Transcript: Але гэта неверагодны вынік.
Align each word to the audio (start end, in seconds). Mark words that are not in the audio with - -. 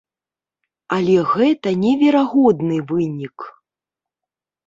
Але 0.95 1.17
гэта 1.33 1.69
неверагодны 1.83 2.77
вынік. 2.93 3.37